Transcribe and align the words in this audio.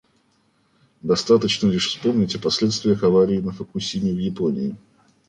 Достаточно 1.03 1.67
лишь 1.69 1.89
вспомнить 1.89 2.33
о 2.35 2.39
последствиях 2.39 3.03
аварии 3.03 3.37
на 3.37 3.51
«Фукусиме» 3.51 4.11
в 4.11 4.17
Японии. 4.17 4.75